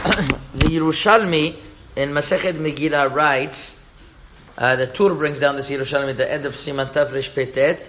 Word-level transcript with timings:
the 0.00 0.66
Yerushalmi 0.66 1.56
in 1.96 2.10
Masechet 2.10 2.54
Megillah 2.54 3.12
writes, 3.12 3.84
uh, 4.56 4.76
the 4.76 4.86
Tur 4.86 5.14
brings 5.14 5.40
down 5.40 5.56
this 5.56 5.70
Yerushalmi 5.70 6.10
at 6.10 6.16
the 6.16 6.32
end 6.32 6.46
of 6.46 6.54
Siman 6.54 6.92
Tafresh 6.92 7.34
Petet, 7.34 7.86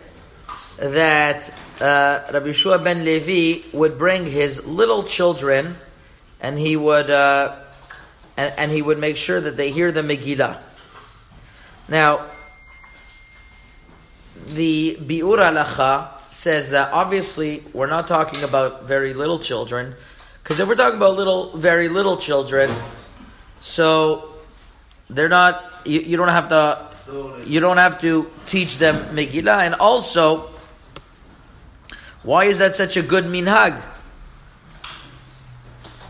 that 0.77 1.53
uh, 1.79 2.31
Rabbi 2.33 2.51
Shua 2.51 2.79
ben 2.79 3.05
Levi 3.05 3.67
would 3.71 3.97
bring 3.97 4.25
his 4.25 4.65
little 4.65 5.03
children, 5.03 5.75
and 6.41 6.59
he 6.59 6.75
would 6.75 7.09
uh, 7.09 7.55
and, 8.35 8.53
and, 8.57 8.71
he 8.71 8.81
would 8.81 8.97
make 8.97 9.17
sure 9.17 9.39
that 9.39 9.55
they 9.55 9.71
hear 9.71 9.91
the 9.91 10.01
Megillah. 10.01 10.57
Now, 11.87 12.25
the 14.47 14.97
Biur 14.99 15.37
Halacha 15.37 16.09
says 16.29 16.71
that 16.71 16.91
obviously 16.91 17.63
we're 17.73 17.87
not 17.87 18.07
talking 18.07 18.43
about 18.43 18.83
very 18.85 19.13
little 19.13 19.39
children, 19.39 19.95
because 20.43 20.59
if 20.59 20.67
we're 20.67 20.75
talking 20.75 20.97
about 20.97 21.15
little, 21.15 21.55
very 21.57 21.89
little 21.89 22.17
children, 22.17 22.69
so 23.59 24.33
they're 25.09 25.29
not. 25.29 25.63
You, 25.85 26.01
you 26.01 26.17
don't 26.17 26.29
have 26.29 26.49
to. 26.49 26.87
You 27.45 27.59
don't 27.59 27.77
have 27.77 27.99
to 28.01 28.31
teach 28.47 28.77
them 28.77 29.15
Megillah, 29.15 29.65
and 29.65 29.75
also, 29.75 30.49
why 32.23 32.45
is 32.45 32.59
that 32.59 32.75
such 32.75 32.97
a 32.97 33.01
good 33.01 33.25
minhag? 33.25 33.81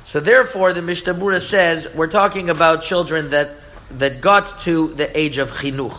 So 0.04 0.20
therefore, 0.20 0.74
the 0.74 0.82
Mishnah 0.82 1.40
says 1.40 1.88
we're 1.96 2.08
talking 2.12 2.50
about 2.50 2.84
children 2.84 3.30
that 3.30 3.52
that 3.92 4.22
got 4.22 4.62
to 4.62 4.94
the 4.94 5.18
age 5.18 5.38
of 5.38 5.52
chinuch. 5.52 5.98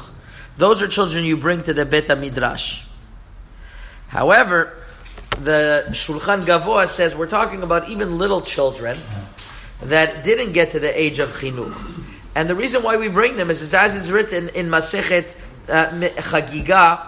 Those 0.59 0.83
are 0.83 0.89
children 0.89 1.25
you 1.25 1.37
bring 1.37 1.63
to 1.65 1.75
the 1.75 1.85
Bet 1.85 2.09
Midrash. 2.19 2.85
However, 4.09 4.82
the 5.45 5.85
Shulchan 5.91 6.43
Gavoa 6.43 6.87
says 6.87 7.17
we're 7.17 7.27
talking 7.27 7.63
about 7.63 7.89
even 7.89 8.19
little 8.19 8.43
children 8.43 8.99
that 9.83 10.25
didn't 10.25 10.53
get 10.53 10.73
to 10.73 10.81
the 10.81 11.01
age 11.01 11.19
of 11.19 11.31
chinuch. 11.31 11.75
And 12.35 12.49
the 12.49 12.55
reason 12.55 12.83
why 12.83 12.97
we 12.97 13.09
bring 13.09 13.37
them 13.37 13.51
is, 13.51 13.75
as 13.75 13.95
is 13.95 14.11
written 14.11 14.49
in 14.51 14.69
Masechet 14.69 15.27
uh, 15.69 15.89
Chagiga, 15.89 17.07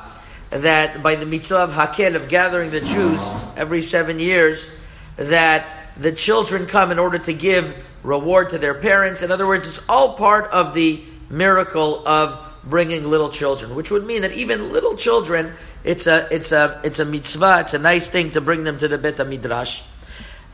that 0.51 1.03
by 1.03 1.15
the 1.15 1.27
mitzvah 1.27 1.59
of 1.59 1.71
Hakel, 1.71 2.15
of 2.17 2.29
gathering 2.29 2.71
the 2.71 2.81
Jews 2.81 3.21
every 3.57 3.83
seven 3.83 4.19
years, 4.19 4.81
that 5.17 5.67
the 5.97 6.13
children 6.13 6.67
come 6.67 6.91
in 6.91 6.99
order 6.99 7.19
to 7.19 7.33
give 7.33 7.85
reward 8.03 8.51
to 8.51 8.59
their 8.59 8.75
parents. 8.75 9.23
In 9.23 9.31
other 9.31 9.47
words, 9.47 9.67
it's 9.67 9.81
all 9.89 10.15
part 10.15 10.51
of 10.51 10.75
the 10.75 11.03
miracle 11.31 12.07
of 12.07 12.39
bringing 12.65 13.09
little 13.09 13.31
children, 13.31 13.75
which 13.75 13.91
would 13.91 14.05
mean 14.05 14.23
that 14.23 14.33
even 14.33 14.73
little 14.73 14.97
children, 14.97 15.55
it's 15.85 16.07
a, 16.07 16.27
it's 16.35 16.51
a, 16.53 16.81
it's 16.83 16.99
a 16.99 17.05
mitzvah, 17.05 17.61
it's 17.61 17.75
a 17.75 17.79
nice 17.79 18.07
thing 18.07 18.31
to 18.31 18.41
bring 18.41 18.65
them 18.65 18.79
to 18.79 18.89
the 18.89 18.99
Bet 18.99 19.19
Midrash. 19.27 19.83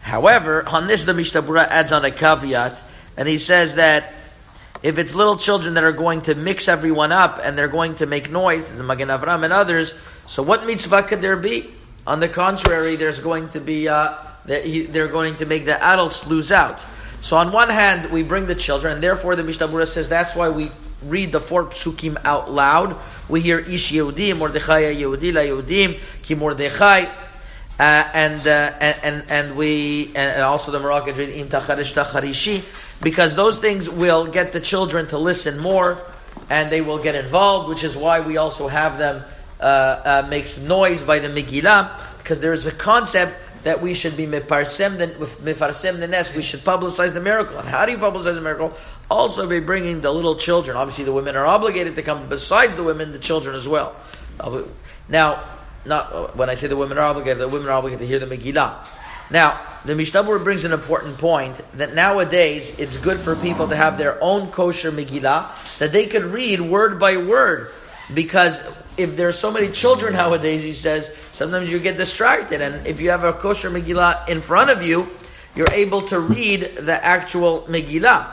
However, 0.02 0.68
on 0.68 0.86
this 0.86 1.04
the 1.04 1.14
Mishnah 1.14 1.42
adds 1.58 1.92
on 1.92 2.04
a 2.04 2.10
caveat, 2.10 2.76
and 3.16 3.28
he 3.28 3.38
says 3.38 3.76
that 3.76 4.12
if 4.82 4.98
it's 4.98 5.14
little 5.14 5.36
children 5.36 5.74
that 5.74 5.84
are 5.84 5.92
going 5.92 6.22
to 6.22 6.34
mix 6.34 6.68
everyone 6.68 7.12
up 7.12 7.38
and 7.42 7.56
they're 7.56 7.68
going 7.68 7.96
to 7.96 8.06
make 8.06 8.30
noise, 8.30 8.66
the 8.76 8.82
Magen 8.82 9.08
Avram 9.08 9.44
and 9.44 9.52
others, 9.52 9.94
so 10.26 10.42
what 10.42 10.66
mitzvah 10.66 11.02
could 11.04 11.22
there 11.22 11.36
be? 11.36 11.70
On 12.06 12.18
the 12.18 12.28
contrary, 12.28 12.96
there's 12.96 13.20
going 13.20 13.50
to 13.50 13.60
be 13.60 13.88
uh, 13.88 14.14
they're 14.46 15.08
going 15.08 15.36
to 15.36 15.46
make 15.46 15.64
the 15.64 15.82
adults 15.82 16.26
lose 16.26 16.50
out. 16.50 16.80
So 17.20 17.36
on 17.36 17.52
one 17.52 17.68
hand, 17.68 18.10
we 18.10 18.22
bring 18.22 18.46
the 18.46 18.54
children, 18.54 18.94
and 18.94 19.02
therefore 19.02 19.36
the 19.36 19.44
Mishnah 19.44 19.86
says 19.86 20.08
that's 20.08 20.34
why 20.34 20.48
we 20.48 20.70
read 21.02 21.32
the 21.32 21.40
four 21.40 21.66
psukim 21.66 22.16
out 22.24 22.50
loud. 22.50 22.96
We 23.28 23.40
hear 23.40 23.58
Ish 23.58 23.92
Yehudi, 23.92 24.36
Mordechai 24.36 24.94
Yehudi, 24.94 25.32
La 25.32 25.40
Yehudim, 25.40 25.98
Ki 26.22 26.34
Mordechai, 26.34 27.04
uh, 27.80 27.82
and, 28.12 28.46
uh, 28.46 28.72
and, 28.80 29.24
and 29.28 29.56
we 29.56 30.12
and 30.14 30.42
also 30.42 30.70
the 30.70 30.80
Moroccan 30.80 31.16
read 31.16 31.30
Im 31.30 31.48
Tacharish 31.48 31.94
Tacharishi, 31.94 32.62
because 33.02 33.34
those 33.34 33.58
things 33.58 33.88
will 33.88 34.26
get 34.26 34.52
the 34.52 34.60
children 34.60 35.06
to 35.08 35.18
listen 35.18 35.58
more, 35.58 35.98
and 36.50 36.70
they 36.70 36.80
will 36.80 36.98
get 37.02 37.14
involved, 37.14 37.68
which 37.68 37.84
is 37.84 37.96
why 37.96 38.20
we 38.20 38.36
also 38.36 38.68
have 38.68 38.98
them 38.98 39.24
uh, 39.60 39.62
uh 39.62 40.26
make 40.28 40.46
some 40.46 40.66
noise 40.66 41.02
by 41.02 41.18
the 41.18 41.28
Megillah, 41.28 41.90
because 42.18 42.40
there 42.40 42.52
is 42.52 42.66
a 42.66 42.72
concept 42.72 43.34
that 43.62 43.82
we 43.82 43.94
should 43.94 44.16
be 44.16 44.26
the, 44.26 44.40
mifarsem 44.40 45.98
the 45.98 46.08
nes. 46.08 46.34
We 46.34 46.42
should 46.42 46.60
publicize 46.60 47.12
the 47.12 47.20
miracle. 47.20 47.58
And 47.58 47.68
how 47.68 47.86
do 47.86 47.92
you 47.92 47.98
publicize 47.98 48.34
the 48.34 48.40
miracle? 48.40 48.72
Also 49.10 49.48
by 49.48 49.60
bringing 49.60 50.00
the 50.00 50.12
little 50.12 50.36
children. 50.36 50.76
Obviously, 50.76 51.04
the 51.04 51.12
women 51.12 51.36
are 51.36 51.46
obligated 51.46 51.94
to 51.96 52.02
come. 52.02 52.28
Besides 52.28 52.76
the 52.76 52.84
women, 52.84 53.12
the 53.12 53.18
children 53.18 53.54
as 53.54 53.68
well. 53.68 53.94
Now, 55.08 55.42
not 55.84 56.12
uh, 56.12 56.26
when 56.28 56.50
I 56.50 56.54
say 56.54 56.66
the 56.66 56.76
women 56.76 56.98
are 56.98 57.04
obligated, 57.04 57.38
the 57.38 57.48
women 57.48 57.68
are 57.68 57.72
obligated 57.72 58.00
to 58.00 58.06
hear 58.06 58.18
the 58.18 58.26
Megillah. 58.26 58.86
Now, 59.30 59.60
the 59.84 59.94
Mishnah 59.94 60.22
brings 60.22 60.64
an 60.64 60.72
important 60.72 61.18
point 61.18 61.56
that 61.74 61.94
nowadays 61.94 62.78
it's 62.78 62.96
good 62.96 63.20
for 63.20 63.36
people 63.36 63.68
to 63.68 63.76
have 63.76 63.96
their 63.96 64.22
own 64.22 64.50
kosher 64.50 64.90
Megillah 64.90 65.78
that 65.78 65.92
they 65.92 66.06
could 66.06 66.24
read 66.24 66.60
word 66.60 66.98
by 66.98 67.16
word. 67.16 67.70
Because 68.12 68.60
if 68.96 69.16
there 69.16 69.28
are 69.28 69.32
so 69.32 69.50
many 69.50 69.70
children 69.70 70.14
nowadays, 70.14 70.62
he 70.62 70.74
says, 70.74 71.08
Sometimes 71.40 71.72
you 71.72 71.78
get 71.78 71.96
distracted, 71.96 72.60
and 72.60 72.86
if 72.86 73.00
you 73.00 73.08
have 73.08 73.24
a 73.24 73.32
kosher 73.32 73.70
Megillah 73.70 74.28
in 74.28 74.42
front 74.42 74.68
of 74.68 74.82
you, 74.82 75.08
you're 75.56 75.72
able 75.72 76.02
to 76.08 76.20
read 76.20 76.60
the 76.60 77.02
actual 77.02 77.62
Megillah. 77.62 78.26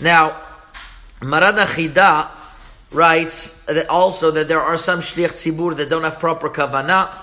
Now, 0.00 0.42
Marana 1.20 1.66
Chida 1.66 2.28
writes 2.90 3.64
that 3.66 3.88
also 3.88 4.32
that 4.32 4.48
there 4.48 4.60
are 4.60 4.76
some 4.76 4.98
shliach 4.98 5.34
tzibur 5.34 5.76
that 5.76 5.88
don't 5.88 6.02
have 6.02 6.18
proper 6.18 6.50
kavanah. 6.50 7.14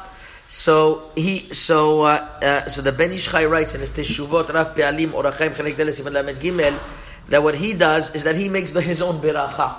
So 0.47 1.11
he, 1.17 1.39
so 1.53 2.03
uh, 2.03 2.13
uh, 2.41 2.69
so 2.69 2.81
the 2.81 2.93
Ben 2.93 3.11
Ish 3.11 3.27
Chai 3.29 3.43
writes 3.43 3.75
in 3.75 3.81
his 3.81 3.89
Teshuvot 3.89 4.53
Rav 4.53 4.73
Pe'alim 4.73 5.11
Orach 5.11 5.33
Chaim 5.33 5.51
Chelek 5.51 5.73
Deles 5.73 6.13
Lamed 6.13 6.39
Gimel 6.39 6.79
that 7.27 7.43
what 7.43 7.55
he 7.55 7.73
does 7.73 8.15
is 8.15 8.23
that 8.23 8.37
he 8.37 8.47
makes 8.47 8.71
the, 8.71 8.79
his 8.79 9.01
own 9.01 9.19
beracha. 9.19 9.75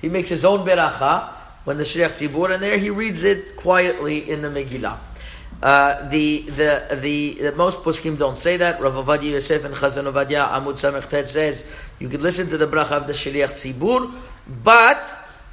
He 0.00 0.08
makes 0.08 0.30
his 0.30 0.44
own 0.44 0.66
beracha, 0.66 1.32
when 1.64 1.78
the 1.78 1.84
Shliach 1.84 2.28
Tzibur 2.28 2.54
in 2.54 2.60
there, 2.60 2.78
he 2.78 2.90
reads 2.90 3.24
it 3.24 3.56
quietly 3.56 4.30
in 4.30 4.42
the 4.42 4.48
Megillah. 4.48 4.98
Uh, 5.62 6.08
the, 6.10 6.42
the, 6.42 6.98
the, 7.00 7.34
the, 7.34 7.52
most 7.52 7.80
poskim 7.80 8.18
don't 8.18 8.38
say 8.38 8.58
that. 8.58 8.80
Rav 8.80 8.94
Ovadia 8.94 9.32
Yosef 9.32 9.64
and 9.64 9.74
Chazon 9.74 10.12
Ovadia 10.12 10.50
Amud 10.50 10.74
Samech 10.74 11.08
Tet 11.08 11.30
says 11.30 11.70
you 11.98 12.08
could 12.08 12.20
listen 12.20 12.48
to 12.48 12.58
the 12.58 12.66
bracha 12.66 12.92
of 12.92 13.06
the 13.06 13.14
Shliach 13.14 13.52
Tzibur, 13.52 14.12
but 14.62 15.02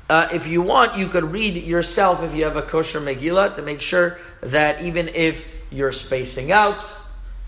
uh, 0.09 0.27
if 0.33 0.47
you 0.47 0.61
want, 0.61 0.97
you 0.97 1.07
could 1.07 1.23
read 1.23 1.55
yourself 1.63 2.21
if 2.23 2.35
you 2.35 2.43
have 2.43 2.57
a 2.57 2.61
kosher 2.61 2.99
Megillah 2.99 3.55
to 3.55 3.61
make 3.61 3.79
sure 3.79 4.19
that 4.41 4.81
even 4.81 5.07
if 5.09 5.55
you're 5.71 5.93
spacing 5.93 6.51
out 6.51 6.75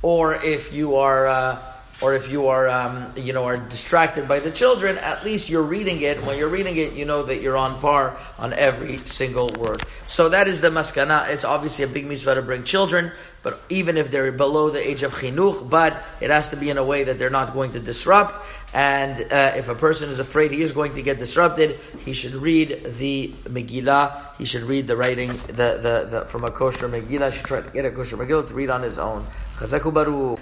or 0.02 0.36
if 0.36 0.72
you 0.72 0.96
are 0.96 1.28
uh, 1.28 1.73
or 2.02 2.14
if 2.14 2.30
you 2.30 2.48
are, 2.48 2.68
um, 2.68 3.14
you 3.16 3.34
know, 3.34 3.46
are 3.46 3.58
distracted 3.58 4.28
by 4.28 4.40
the 4.40 4.52
children, 4.52 4.98
at 4.98 5.24
least 5.24 5.50
you're 5.50 5.64
reading 5.64 6.02
it. 6.02 6.24
When 6.24 6.38
you're 6.38 6.50
reading 6.50 6.76
it, 6.78 6.94
you 6.94 7.06
know 7.06 7.24
that 7.24 7.42
you're 7.42 7.58
on 7.58 7.80
par 7.80 8.18
on 8.38 8.54
every 8.54 8.98
single 9.00 9.50
word. 9.60 9.86
So 10.06 10.30
that 10.30 10.48
is 10.48 10.62
the 10.62 10.70
maskana. 10.70 11.30
It's 11.30 11.46
obviously 11.46 11.86
a 11.86 11.88
big 11.88 12.06
mitzvah 12.06 12.36
to 12.36 12.42
bring 12.42 12.64
children, 12.64 13.12
but 13.42 13.62
even 13.70 13.98
if 13.98 14.12
they're 14.12 14.32
below 14.32 14.70
the 14.70 14.86
age 14.86 15.04
of 15.04 15.14
chinuch, 15.14 15.70
but 15.70 16.04
it 16.20 16.30
has 16.30 16.50
to 16.50 16.58
be 16.58 16.70
in 16.70 16.78
a 16.78 16.84
way 16.84 17.06
that 17.06 17.20
they're 17.20 17.30
not 17.30 17.54
going 17.54 17.74
to 17.74 17.80
disrupt. 17.80 18.44
And 18.74 19.32
uh, 19.32 19.54
if 19.56 19.70
a 19.70 19.76
person 19.76 20.10
is 20.10 20.18
afraid 20.18 20.52
he 20.52 20.64
is 20.64 20.72
going 20.72 20.96
to 20.96 21.04
get 21.04 21.20
disrupted, 21.20 21.80
he 22.00 22.14
should 22.14 22.34
read 22.34 22.96
the 22.98 23.34
Megillah. 23.44 24.36
He 24.40 24.46
should 24.46 24.64
read 24.64 24.88
the 24.88 24.98
writing 24.98 25.30
the, 25.48 25.54
the, 25.54 26.08
the 26.10 26.26
from 26.28 26.44
a 26.44 26.50
kosher 26.50 26.90
Megillah. 26.90 27.32
He 27.32 27.38
should 27.38 27.46
try 27.46 27.62
to 27.62 27.70
get 27.70 27.86
a 27.86 27.92
kosher 27.92 28.18
Megillah 28.18 28.48
to 28.48 28.54
read 28.54 28.72
on 28.72 28.82
his 28.82 28.98
own. 28.98 29.26
Chazaku. 29.58 30.40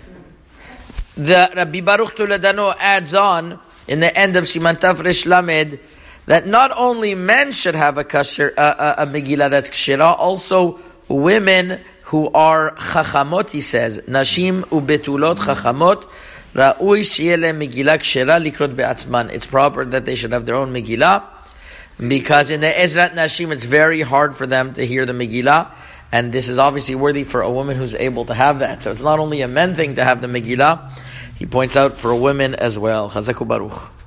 The 1.18 1.52
Rabbi 1.56 1.82
Baruch 1.82 2.16
Toledano 2.16 2.74
adds 2.80 3.14
on 3.14 3.60
in 3.88 4.00
the 4.00 4.18
end 4.18 4.38
of 4.38 4.46
Siman 4.46 4.76
Tafresh 4.76 5.26
Lamed 5.26 5.80
that 6.26 6.48
not 6.48 6.72
only 6.78 7.16
men 7.16 7.52
should 7.52 7.76
have 7.76 7.98
a 7.98 8.04
kasher, 8.04 8.54
uh, 8.58 8.96
a, 8.98 9.04
a 9.04 9.06
Megillah 9.06 9.50
that's 9.50 9.70
kshira, 9.70 10.18
also 10.18 10.80
women 11.10 11.80
who 12.04 12.30
are 12.32 12.72
chachamot, 12.76 13.50
he 13.50 13.60
says, 13.60 14.00
nashim 14.02 14.62
ubetulot 14.66 15.36
chachamot, 15.38 16.08
ra'ui 16.54 17.02
shiele 17.02 17.52
Megillah 17.58 17.98
kshira 17.98 18.42
likrot 18.42 18.76
be'atzman. 18.76 19.30
It's 19.32 19.48
proper 19.48 19.84
that 19.84 20.06
they 20.06 20.16
should 20.16 20.32
have 20.32 20.46
their 20.46 20.56
own 20.56 20.74
Megillah, 20.74 21.24
because 22.08 22.50
in 22.50 22.62
the 22.62 22.68
Ezrat 22.68 23.16
Nashim, 23.16 23.52
it's 23.52 23.66
very 23.66 24.02
hard 24.02 24.36
for 24.36 24.48
them 24.48 24.74
to 24.76 24.86
hear 24.86 25.06
the 25.06 25.14
Megillah. 25.14 25.72
And 26.12 26.34
this 26.34 26.50
is 26.50 26.58
obviously 26.58 26.96
worthy 26.96 27.24
for 27.24 27.42
a 27.42 27.52
woman 27.52 27.78
who's 27.78 27.96
able 27.96 28.26
to 28.26 28.34
have 28.34 28.60
that. 28.60 28.84
So 28.84 28.92
it's 28.92 29.02
not 29.02 29.20
only 29.20 29.42
a 29.42 29.48
men 29.48 29.76
thing 29.76 29.96
to 29.96 30.04
have 30.04 30.22
the 30.22 30.28
Megillah, 30.28 30.92
he 31.38 31.46
points 31.46 31.76
out 31.78 31.98
for 31.98 32.14
women 32.14 32.56
as 32.56 32.78
well. 32.78 33.10
Chazaku 33.10 33.48
Baruch. 33.48 33.92